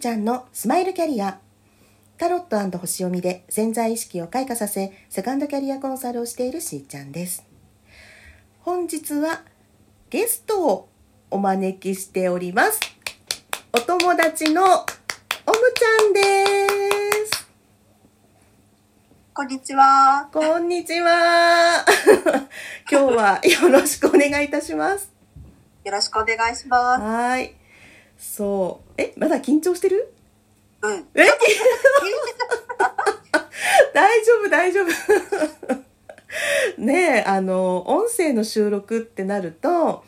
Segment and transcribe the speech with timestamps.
[0.00, 1.38] ーちゃんのスマイルキャリア。
[2.16, 7.44] タロット星読みで潜在意識を開花させセカンドキャリアコンサルをしているしーちゃんです。
[8.60, 9.42] 本日は
[10.08, 10.88] ゲストを
[11.30, 12.80] お招きしております。
[13.74, 14.84] お友達のおむ
[15.76, 16.20] ちゃんで
[17.30, 17.48] す。
[19.34, 20.30] こんにちは。
[20.32, 21.84] こんにちは。
[22.90, 25.10] 今日はよろしくお願いいたします。
[25.84, 27.02] よろしくお願いします。
[27.02, 27.54] はい。
[28.20, 30.12] そうえまだ緊張してる？
[30.82, 31.06] うん。
[31.14, 31.24] え？
[33.94, 34.86] 大丈夫大丈夫。
[36.78, 40.04] ねえあの音声の収録ってなると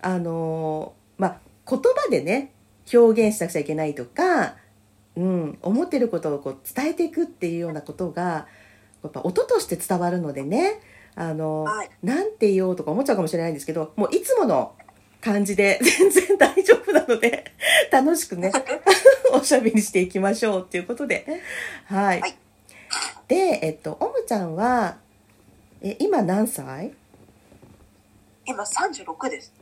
[0.00, 1.38] あのまあ
[1.68, 2.52] 言葉でね
[2.92, 4.56] 表現しなくちゃいけないとか、
[5.16, 8.46] うん、思ってることをこう伝えていくっていうようなことが
[9.02, 10.80] やっぱ音として伝わるのでね
[11.16, 11.90] あの、はい。
[12.02, 14.74] なんて言おうとか思っちゃうかもしれないんですけどもういつもの
[15.24, 17.52] 感じで 全然大丈夫なので
[17.90, 18.52] 楽しくね
[19.32, 21.24] おしゃべりしていきましょうっていうことで。
[21.86, 22.36] はい、はい。
[23.28, 24.98] でえっとおむちゃんは
[25.82, 26.92] え今何歳？
[28.46, 29.52] 今36です。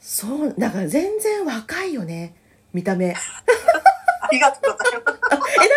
[0.00, 2.34] そうだから全然若いよね
[2.72, 3.06] 見た目。
[3.06, 3.18] え だ
[4.22, 5.18] ありがとうございます。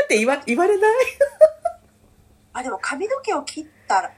[0.03, 0.91] って言わ言われない？
[2.53, 4.11] あ、でも髪の毛を切ったら、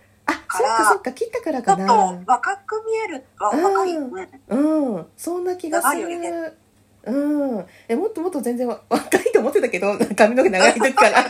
[0.56, 3.26] あそっかそっか切ったからかちょっとな若く見える。
[3.40, 3.96] わうん若い。
[3.96, 4.96] うん。
[4.96, 6.58] うんそんな気がす長いよりねる
[7.06, 11.30] うんえもっともっと全然わ若いと思ってたけど髪の毛長い時からそ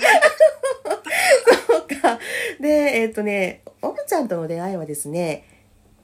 [1.78, 2.20] うか
[2.60, 5.44] でえっ、とねおむちゃんとの出会いはですね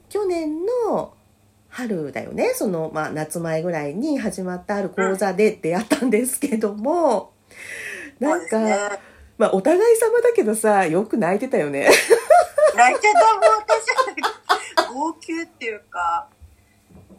[0.08, 1.14] 去年の
[1.68, 7.32] 春だよねその、まあ、夏前ぐらいに始まったある講座で出会ったんですけども、
[8.20, 8.76] うんですね。
[9.38, 11.88] まあお互い様だけどさよく泣いてたよね
[12.76, 14.92] 泣いてたもん、私。
[14.92, 16.28] 号泣っていうか、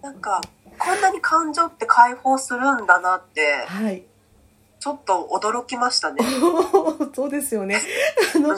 [0.02, 0.42] なんか、
[0.78, 4.04] こんなに感情って解放するんだなって、はい
[4.84, 6.20] ちょっと驚きましたね。
[7.16, 7.80] そうですよね
[8.36, 8.58] あの、うん。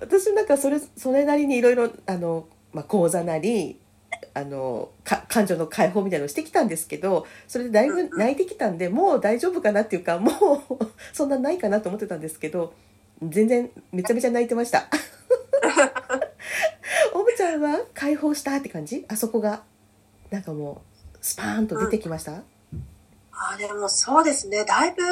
[0.00, 3.80] 私なんかそれそれなりにいろいろあの、まあ、講座なり
[4.32, 12.72] あのか感情の解放みたいなのをしてきたんですけどそれでだいぶ泣いてきたんでもう大丈夫かなっていうかもうそんなないかなと思ってたんですけど
[13.20, 14.86] 全然めちゃめちゃ泣いてました。
[17.58, 19.04] は解放したって感じ？
[19.08, 19.62] あそこが？
[20.30, 20.82] なんかも
[21.14, 22.42] うスパーンと出てきました、
[23.32, 24.64] あ、でもそうですね。
[24.64, 25.02] だいぶ、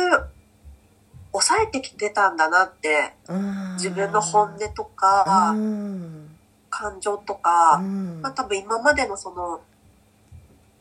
[1.33, 3.15] 抑えてきてたんだなって、
[3.75, 6.29] 自分の本音とか、うん。
[6.69, 8.21] 感情とか、うん。
[8.21, 9.61] まあ多分今までのその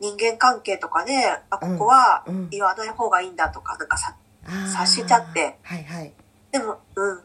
[0.00, 1.12] 人間関係とかで、
[1.50, 2.50] あ、うんここはうん。
[2.50, 5.58] 言わない方がいいんだとか、なんかさ、察しちゃって。
[5.62, 6.12] はいはい。
[6.50, 7.20] でも、うん。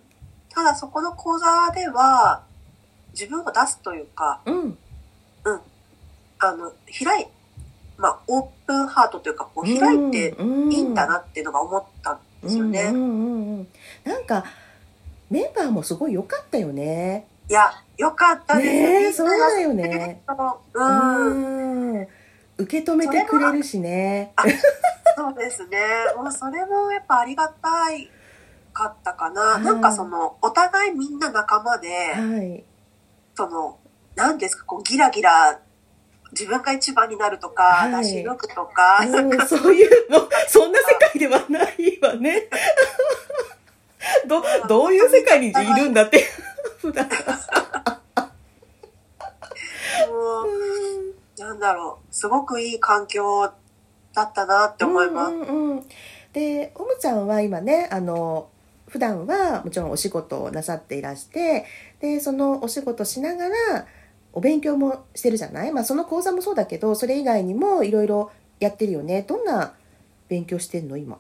[0.50, 2.44] ただそこの講座では、
[3.20, 4.78] 自分を出すというか、うん
[6.40, 6.72] あの、
[7.04, 7.26] 開い、
[7.98, 12.84] まあオープンハートというか、こう開いていいんだなっていうのが思ったんですよね。
[12.84, 13.68] うんうんうんうん、
[14.04, 14.46] なんか
[15.30, 17.26] メンバーもすごい良かったよね。
[17.50, 18.70] いや、よかったです。
[18.70, 20.22] ねえみんなそうだよね。
[20.74, 21.94] うん。
[21.96, 22.08] うん
[22.60, 24.34] 受け止めてくれるしね。
[25.16, 25.78] そうですね。
[26.16, 28.10] もうそれもやっぱありがたい
[28.74, 29.56] かったかな。
[29.56, 32.64] うんなんかその、お互いみんな仲間で、はい。
[33.38, 33.78] その、
[34.16, 35.60] 何ですか、こうギラギラ、
[36.32, 42.50] 自分が一番になるとか、はい出し抜くとか、うん、そういうのそんな世界ではないわね。
[44.28, 46.26] どどういう世界にいるんだって
[46.82, 47.08] 普段。
[47.08, 47.12] も
[50.42, 53.52] う、なんだろう、すごくいい環境
[54.16, 55.32] だったなって思います。
[55.32, 55.88] うんうんうん、
[56.34, 58.50] でおむちゃんは今ねあの
[58.88, 61.66] 普段はもちろんお仕事をなさっていらして
[62.00, 63.88] でそのお仕事しながら
[64.34, 69.24] お勉強もしてるじゃない、まあ、その講座もそうだけどそれ以外にもいろいろやってるよね。
[69.28, 69.76] どんな
[70.28, 71.20] 勉強してんの今？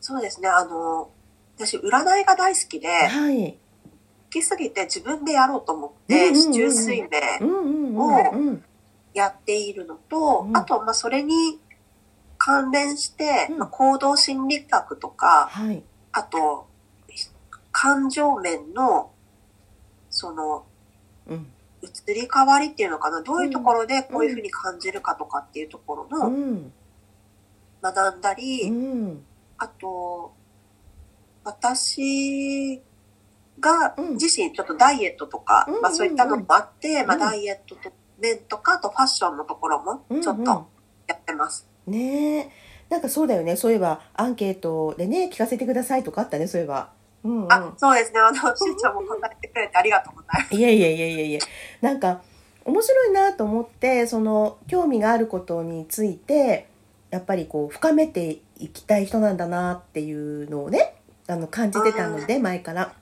[0.00, 1.10] そうですね、あの、
[1.56, 3.52] 私、占いが大好きで、はい。
[3.52, 3.58] 好
[4.28, 7.48] きすぎて自分でやろうと思って、四柱推う命ん。
[7.48, 8.64] うんうんうん
[9.14, 10.54] やっているのとう、ん。
[10.54, 11.58] あと、まあ、それに
[12.36, 13.58] 関連して、うん。
[13.60, 15.82] まあ、行動心理学とか、はい。
[16.12, 16.66] あと、
[17.72, 19.10] 感情面の、
[20.14, 20.64] その、
[21.26, 21.46] うん。
[21.82, 26.72] 移り変わりっていうのかな、どういうところでこういうふうに感じるかとかっていうところうのん。
[27.82, 29.22] 学んだうり、ん。
[29.58, 30.32] あと、
[31.44, 32.82] 私
[33.60, 34.12] がうん。
[34.14, 40.66] 自身ちょっとダイエットとか、うんまあそういったのもあって、まあうんダイエットと面とか、あとファッションのところもちょっうんと
[41.06, 41.66] やってます。
[41.86, 42.50] ねえ。
[42.88, 43.56] なんかそうだよね。
[43.56, 46.90] そういえばアンケートでね聞かせてくださいとかあったねそういえば
[47.24, 48.20] うんうんあ、そうですね。
[48.20, 50.54] あの、しーちゃんも答えてくれてありがとうございます。
[50.54, 51.40] いやいやいやいやいや
[51.80, 52.20] なんか
[52.64, 56.68] 面白いなと思ってその興味があることについて
[57.10, 60.94] やっぱりこう深めていきたい人なんだなっていうのをね
[61.26, 62.92] あの感じてたので前から。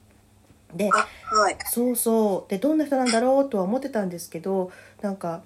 [0.75, 1.57] であはい。
[1.67, 4.73] そうそうでどんな人なんだろうとは思ってたんですけど
[5.03, 5.43] なんか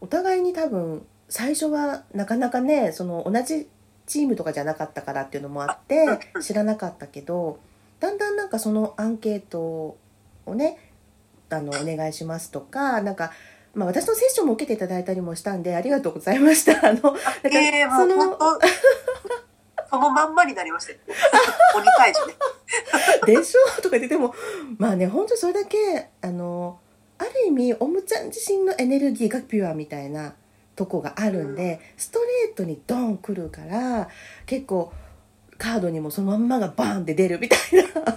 [0.00, 3.68] お互いに多分最初はなかなかねその同じ
[4.10, 6.04] チームとかじゃなかったからっていうのもあって
[6.42, 7.60] 知らなかったけど
[8.00, 10.78] だんだんなんかそのアンケートをね
[11.48, 13.30] あのお願いしますとかなんか、
[13.72, 16.88] まあ、私のセッションも受けていただいたりもしたんでありがとうございました。
[16.88, 18.36] あのええもそうの
[19.88, 20.98] そのまんまになりましたよ。
[21.76, 23.36] 鬼退治ね。
[23.38, 23.82] でしょ？
[23.82, 24.34] とか言ってでも
[24.78, 26.78] まあね本当それだけあの
[27.18, 30.34] ある意味おむちゃん自身のエネルギーがピュアみたいな
[30.80, 34.08] とこがあるんで、ストレートにドン来るから
[34.46, 34.90] 結構
[35.58, 38.16] カードにもそのまんまがバーンって出るみたいな。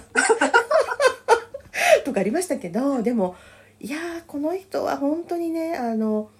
[2.06, 3.36] とかありましたけどでも
[3.80, 6.30] いやーこの人は本当にねあの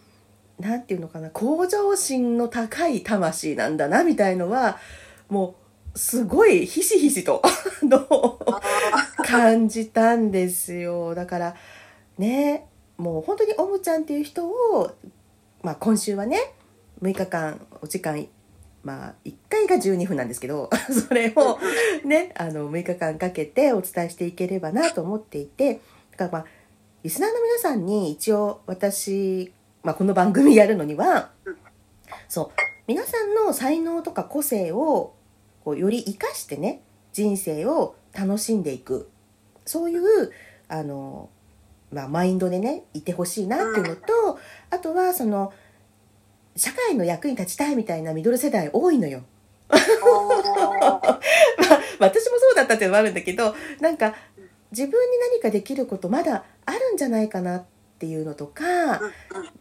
[0.59, 4.79] なんていうのかな向上心の高い魂なんだなみたいのは
[5.29, 5.57] も
[5.95, 7.43] うすごいひしひしと
[9.27, 11.15] 感じたんですよ。
[11.15, 11.55] だから
[12.17, 12.67] ね
[12.97, 14.95] もう本当にオムちゃんっていう人を、
[15.65, 16.53] まあ、今週はね
[17.01, 18.27] 6日間お時間
[18.83, 20.69] まあ1回が12分なんですけど
[21.09, 21.59] それを
[22.05, 25.81] ねあの6日間かけてお伝えしていければなと思っていて
[26.13, 26.47] だからまあ
[27.03, 29.53] リスナーの皆さんに一応私、
[29.83, 31.31] まあ、この番組やるのには
[32.29, 32.49] そう
[32.87, 35.15] 皆さんの才能とか個性を
[35.65, 36.83] こうより生かしてね
[37.15, 39.09] 人生を楽しんでいく。
[39.67, 40.31] そういう
[40.69, 41.31] あの、
[41.95, 44.39] まあ、マインドでねいてほしいなっていうのと、
[44.71, 45.53] あとはその
[46.57, 49.23] 社会の役に立ちたいみたいなミドル世代多いのよ。
[49.69, 49.81] まあ、
[52.01, 54.15] 私もそうだったっていうのもあるんだけどなんか
[54.73, 57.65] 自分に何かできることまだあるんじゃないかなっ
[57.99, 59.01] ていうのとか、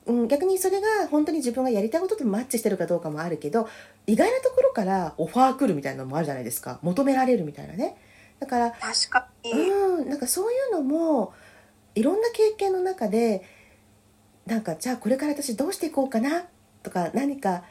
[0.06, 3.70] うん逆にそれが本当に自分がやりたいこととマッチしてるかどうかもあるけど
[4.06, 6.80] 意外なところからオファー来るみたいなのもあるじゃないですか。
[6.82, 7.96] 求められるみたいなね。
[8.40, 9.52] だから確かに。
[9.52, 11.34] うんなんかそういうのも
[11.96, 13.44] いろんな経験の中で
[14.46, 16.46] なんかじゃあこれから私どうしていこうかな？
[16.82, 17.64] とか何か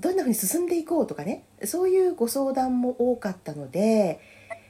[0.00, 1.06] どんな風に進んでいこう？
[1.06, 1.44] とかね。
[1.64, 4.20] そういうご相談も多かったので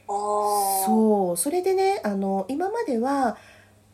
[0.09, 1.37] そう。
[1.37, 3.37] それでねあの今までは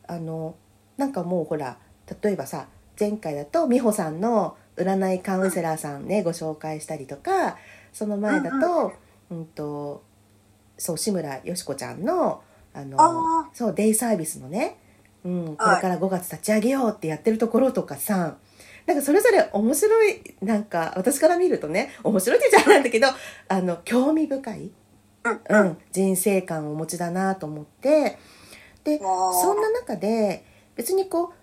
[0.07, 0.55] あの
[0.97, 1.77] なんかもうほら
[2.21, 2.67] 例えばさ
[2.99, 7.57] 前回だと美穂さんの占いカウンセラーさんねご紹介したりとか
[7.91, 8.93] その前だと,、
[9.29, 10.03] うんと
[10.77, 12.41] そう志村よしこちゃんの
[12.73, 14.77] あのあそうデイサービスのね、
[15.25, 15.75] うん、こはい。
[15.77, 18.37] れから5月立ち上げようってやってるところとかさ
[18.85, 23.07] なんかそれぞれ面白いなんか私から見るとね面白いって言っちゃなんだけど
[23.47, 24.71] あの興味深い、
[25.23, 28.17] うんうん、人生観をお持ちだなと思って
[28.83, 31.33] でそんな中で別にこ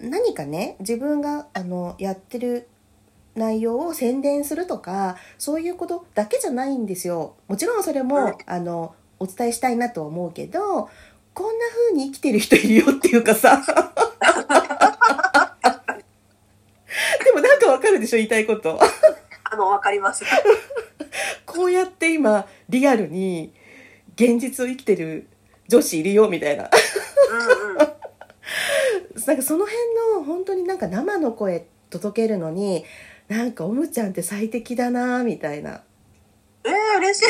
[0.00, 2.68] う何かね自分があのやってる
[3.36, 7.36] 内容を宣伝するとかそういうことだけじゃないんですよ。
[7.46, 10.88] もちろんそれも、うんあのお伝えしたいなとは思うけど
[11.38, 13.62] こんな風に生きてる人いるよっていうかさ
[17.24, 18.76] でもなんかわかるでしょ言いたいこと
[19.44, 20.24] あの、わかります。
[21.46, 23.54] こうやって今リアルに
[24.16, 25.28] 現実を生きてる
[25.68, 26.68] 女子いるよみたいな
[27.30, 27.78] うんうん。
[27.78, 27.84] な
[29.34, 32.84] んかその辺の本当になんか生の声届けるのに
[33.28, 35.84] なんかおむちゃんって最適だなみたいな
[36.64, 37.26] えー、嬉しい。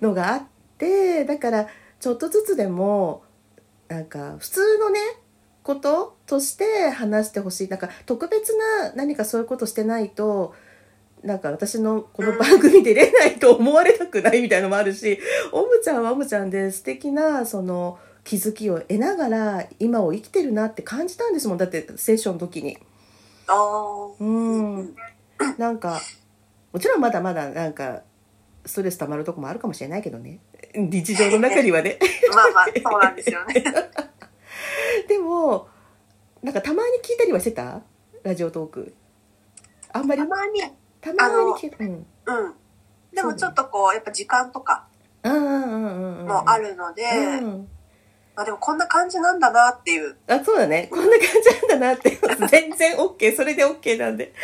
[0.00, 0.42] のがあっ
[0.78, 1.68] てだから
[2.00, 3.22] ちょっとずつでも
[3.88, 5.00] なんか普通のね
[5.62, 7.68] こととして話してほしい。
[7.68, 10.54] なんか特別な何かそういうことしてないと
[11.24, 15.18] なんか私のこの番組出れないと思われたくない みたいのもあるし
[15.52, 21.58] おむちゃんはおむちゃんで素敵なその気づきを得ながら今を生きてるなって感じたんですもん。
[21.58, 22.78] だってセッションの時に。
[24.20, 24.96] うん。
[25.58, 26.00] なんか
[26.72, 28.02] もちろんまだまだなんか
[28.64, 30.40] ストレス溜まるとこもあるかもしれないけどね
[30.74, 31.98] 日常の中にはね。
[32.34, 33.64] まあまあ、そうなんですよね。
[35.08, 35.68] でも
[36.42, 37.82] なんかたまに聞いたりはしてた？
[38.22, 38.94] ラジオトーク。
[39.92, 40.20] あんまり？
[40.22, 40.60] たまに、
[41.00, 41.88] たまに聞くうん。
[41.88, 42.54] うん。
[43.14, 44.86] でもちょっとこう、やっぱ時間とか
[45.22, 47.02] うんうんうんうんもあるので、
[47.40, 47.68] うん。
[48.34, 50.16] まあでもこんな感じなんだなっていう。
[50.26, 50.88] あそうだね。
[50.90, 52.10] こんな感じなんだなって
[52.50, 54.34] 全然 OK それで OK なんで。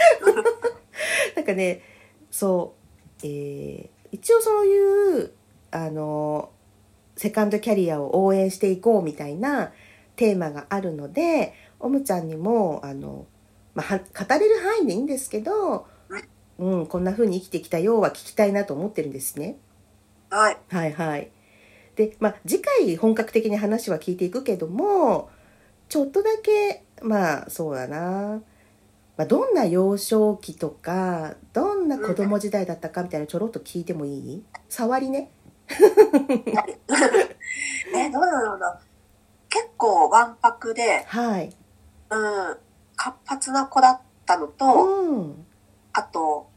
[1.37, 1.83] なんかね
[2.31, 2.75] そ
[3.23, 5.33] う、えー一応そういう
[5.73, 6.51] あの
[7.17, 9.73] セカンドキャリアを応援していこうみたいな
[10.15, 13.27] テーマがあるのでおむちゃんにもあの、
[13.75, 15.87] まあ、は語れる範囲でいいんですけど、
[16.59, 19.57] うん、こんな風に生きてきたようは聞きたいなと思ってるんですね。
[20.31, 20.57] はい。
[20.69, 21.31] はいはい。
[21.97, 25.29] で、まあ、次回本格的に話は聞いていくけども、
[25.89, 28.43] ちょっとだけ、まあ、そうだな。
[29.17, 34.43] まあ、どんな幼少期とかどんな子供時代だったかみたいなのちょろっと聞いてもいい？
[34.71, 35.31] 触りね
[37.95, 38.81] え、どうだろうな。
[39.49, 41.55] 結構わんぱくで、はい。
[42.11, 42.57] うん、
[42.97, 45.47] 活発な子だったのと、うん。
[45.93, 46.49] あと、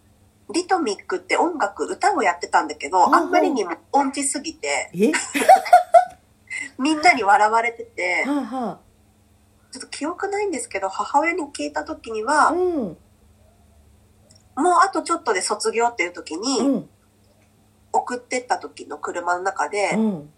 [0.54, 5.12] リトミックって音楽、歌をやってたんだけど、あんまりにも音痴すぎて、え？
[6.78, 8.80] みんなに笑われてて、 はあは
[9.72, 12.98] ちょっと記憶ないんですけど、母親に聞いた時にあは、うん。
[14.56, 16.90] もうあとちょっとで卒業っていう時うに、ん
[17.96, 20.30] 送ってった時の車の中で、うん。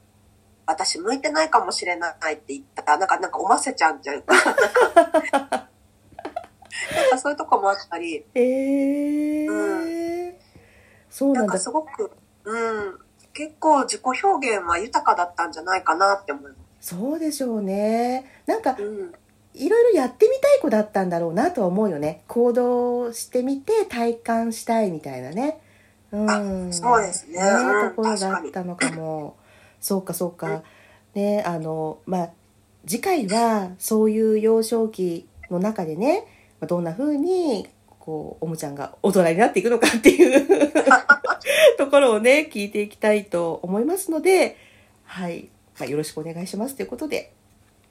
[0.66, 2.84] 私向いてないかもしれないって言った。
[2.84, 4.34] ら、なんか、なんかおませちゃんっていうか、
[6.94, 10.36] なんかそういうとこもあったり、えー。
[11.10, 12.12] そうななんかすごく、
[12.44, 12.58] う
[12.90, 13.00] ん、
[13.34, 16.90] 結構自己表現は豊かだったんじゃないかなって思います。
[16.96, 18.26] そうでしょうね。
[18.46, 19.14] なんかうん、
[19.54, 22.24] いろいろやってみたい子だったんだろうなとは思うよね。
[22.28, 25.60] 行動してみて体感したいみたいなね
[26.12, 26.74] うん。
[26.74, 27.40] そうですね。
[27.40, 29.36] うんところがあったのかも。
[29.80, 30.64] そうかそうか。
[31.14, 32.30] ねあのまあ
[32.86, 36.26] 次回はそういう幼少期の中でね
[36.60, 37.68] まあどんな風に
[38.00, 40.48] こうおもちゃんが大人になっていくのかっていう
[41.78, 44.58] ところをね聞いていきたいと思いますので
[45.08, 45.50] はい、
[45.80, 47.34] まあ、よろしくお願いしますということで。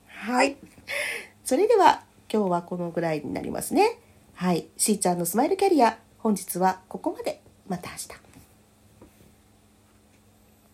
[0.06, 0.56] はい。
[1.44, 3.99] それでは今日はこのぐらいになりますね。
[4.35, 4.66] はい。
[4.76, 7.40] しーちゃんのスマイルキャリア、本日はここまで。
[7.68, 8.25] また明日。